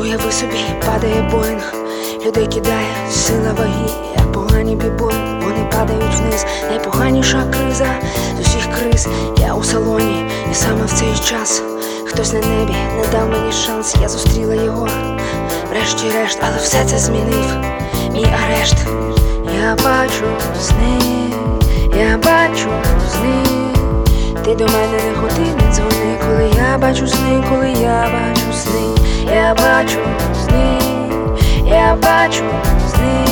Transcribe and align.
уяви 0.00 0.32
собі, 0.32 0.64
падає 0.86 1.30
боїнг, 1.32 1.74
людей 2.26 2.46
кидає 2.46 3.10
сила 3.10 3.52
ваги, 3.58 3.90
як 4.16 4.32
погані 4.32 4.76
бібої, 4.76 5.18
вони 5.42 5.70
падають 5.72 6.14
вниз, 6.20 6.46
найпоганіша 6.70 7.44
криза 7.52 7.86
з 8.36 8.40
усіх 8.40 8.68
криз. 8.78 9.08
Я 9.38 9.54
у 9.54 9.64
салоні, 9.64 10.24
і 10.52 10.54
саме 10.54 10.84
в 10.84 10.92
цей 10.92 11.14
час 11.14 11.62
хтось 12.04 12.32
на 12.32 12.38
небі 12.38 12.76
не 12.96 13.06
дав 13.12 13.28
мені 13.30 13.52
шанс, 13.52 13.96
я 14.02 14.08
зустріла 14.08 14.54
його, 14.54 14.88
врешті-решт, 15.70 16.38
але 16.42 16.56
все 16.56 16.84
це 16.84 16.98
змінив 16.98 17.56
мій 18.12 18.26
арешт. 18.44 18.76
Я 19.62 19.76
бачу 19.84 20.24
сни, 20.60 20.98
я 21.98 22.16
бачу 22.16 22.70
сни. 23.10 23.42
Ти 24.44 24.54
до 24.54 24.64
мене 24.64 25.00
не 25.08 25.14
ходи, 25.14 25.64
не 25.64 25.72
дзвони, 25.72 26.18
коли 26.26 26.50
я 26.70 26.78
бачу 26.78 27.06
сни, 27.06 27.44
коли 27.50 27.70
я 27.70 28.10
бачу 28.12 28.52
сни, 28.52 28.97
я 29.30 29.54
бачу 29.54 29.98
сни, 30.34 30.78
я 31.66 31.94
бачу 31.94 32.44
сни. 32.90 33.24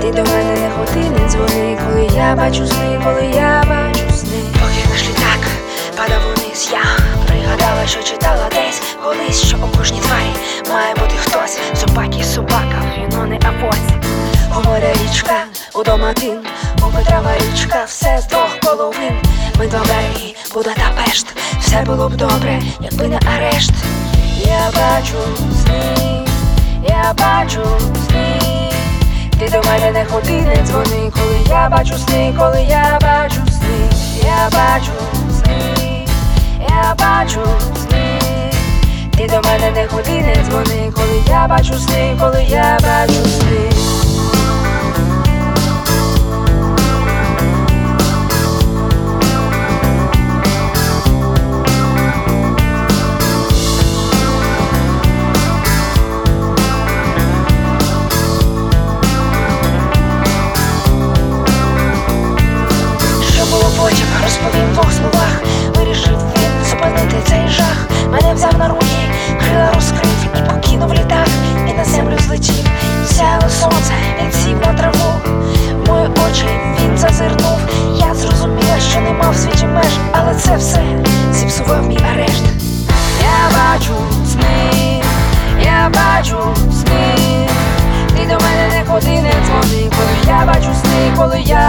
Ти 0.00 0.10
до 0.10 0.24
мене 0.30 0.60
не 0.60 0.70
ходи, 0.70 1.10
не 1.10 1.28
дзвони, 1.28 1.78
коли 1.86 2.08
я 2.14 2.34
бачу 2.34 2.66
сни, 2.66 3.00
коли 3.04 3.26
я 3.34 3.64
бачу 3.68 4.16
сни. 4.16 4.38
Поки 4.52 4.88
наш 4.90 5.02
літак 5.08 5.40
падав 5.96 6.20
униз, 6.26 6.68
я 6.72 6.84
пригадала, 7.26 7.86
що 7.86 8.02
читала 8.02 8.48
десь 8.50 8.82
колись, 9.04 9.46
що 9.46 9.56
у 9.56 9.78
кожній 9.78 10.00
тварі 10.00 10.30
має 10.72 10.94
бути 10.94 11.16
хтось. 11.16 11.58
Собаки, 11.74 12.24
собака, 12.24 12.82
віно 12.98 13.26
не 13.26 13.38
авось. 13.42 14.08
Говоря 14.50 14.92
річка, 14.92 15.44
удома 15.74 16.12
тин, 16.12 16.38
у 16.78 16.96
Петра 16.96 17.22
Марічка, 17.22 17.84
все 17.86 18.18
з 18.18 18.26
двох 18.26 18.60
половин. 18.60 19.12
Ми 19.58 19.66
два 19.66 19.80
береги, 19.80 20.34
Будапешт, 20.54 21.26
все 21.60 21.82
було 21.86 22.08
б 22.08 22.16
добре, 22.16 22.62
якби 22.80 23.08
не 23.08 23.18
арешт. 23.36 23.72
Я 24.44 24.70
бачу 24.72 25.16
сни, 25.62 26.24
я 26.88 27.14
бачу 27.14 27.62
сни. 28.06 28.70
Ти 29.38 29.48
до 29.48 29.68
мене 29.68 29.90
не 29.92 30.04
ходи, 30.04 30.40
не 30.42 30.62
дзвони, 30.64 31.10
коли 31.10 31.40
я 31.48 31.68
бачу 31.68 31.94
сни, 31.98 32.34
коли 32.38 32.62
я 32.68 32.98
бачу 33.02 33.40
сни, 33.50 33.88
я 34.22 34.50
бачу 34.50 34.92
сни, 35.30 36.06
я 36.68 36.94
бачу 36.98 37.40
сни. 37.76 38.20
Ти 39.16 39.26
до 39.26 39.48
мене 39.48 39.70
не 39.70 39.86
ходи, 39.86 40.20
не 40.20 40.44
дзвони, 40.44 40.92
коли 40.94 41.22
я 41.28 41.46
бачу 41.48 41.74
сни, 41.74 42.16
коли 42.20 42.44
я 42.48 42.78
бачу 42.82 43.28
сни. 43.28 44.05
І 73.16 73.50
сонце, 73.50 73.94
він 74.22 74.32
сів 74.32 74.60
на 74.60 74.72
траву. 74.72 75.12
Мої 75.86 76.06
очі 76.06 76.46
він 76.80 76.98
зазирнув. 76.98 77.58
Я 77.94 78.14
зрозуміла, 78.14 78.80
що 78.90 79.00
нема 79.00 79.30
в 79.30 79.36
світі 79.36 79.66
меж, 79.66 79.92
але 80.12 80.34
це 80.34 80.56
все 80.56 80.82
зіпсував 81.32 81.86
мій 81.86 81.98
арешт. 82.12 82.42
Я 83.22 83.58
бачу 83.58 83.92
сни, 84.32 85.02
я 85.60 85.90
бачу 85.94 86.36
сни. 86.72 87.48
Ти 88.08 88.22
до 88.26 88.44
мене 88.44 88.68
не 88.70 88.84
ходи, 88.92 89.20
не 89.20 89.32
дзвони, 89.46 89.90
коли 89.90 90.36
я 90.38 90.46
бачу 90.46 90.70
сни, 90.82 91.12
коли 91.16 91.40
я 91.40 91.65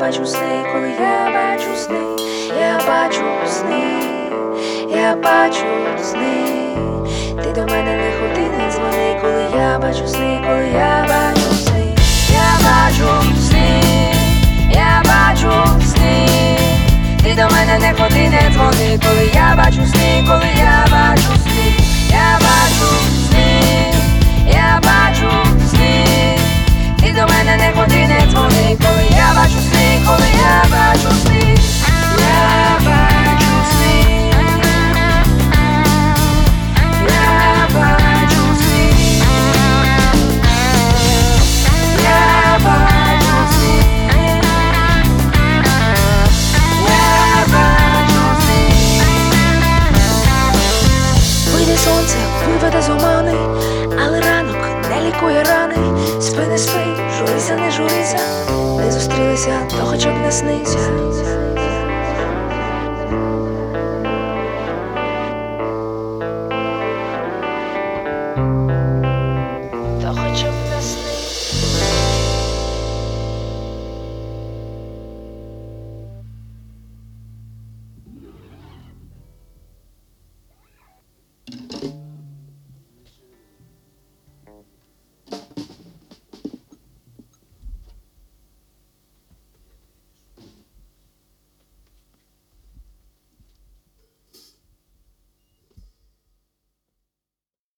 бачу 0.00 0.26
сни, 0.26 0.64
коли 0.72 0.90
я 1.00 1.30
бачу 1.34 1.76
сни, 1.76 2.00
я 2.60 2.80
бачу 2.86 3.22
сни, 3.46 4.10
я 4.88 5.14
бачу 5.16 5.66
сни. 6.02 6.76
Ти 7.42 7.52
до 7.52 7.66
мене 7.66 7.89
виведе 52.46 52.82
з 52.82 52.90
омани, 52.90 53.34
але 54.06 54.20
ранок 54.20 54.56
не 54.90 55.08
лікує 55.08 55.44
рани. 55.44 56.00
Спи, 56.20 56.46
не 56.46 56.58
спи, 56.58 56.80
журися, 57.18 57.54
не 57.56 57.70
журися. 57.70 58.18
Не 58.76 58.92
зустрілися, 58.92 59.52
то 59.70 59.76
хоча 59.86 60.10
б 60.10 60.16
не 60.24 60.32
снися. 60.32 60.78